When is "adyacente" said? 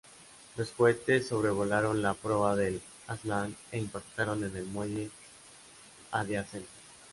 6.11-6.65